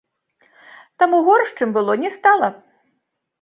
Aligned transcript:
Таму 1.03 1.19
горш, 1.27 1.51
чым 1.61 1.69
было, 1.77 1.99
не 2.05 2.11
стала. 2.17 2.49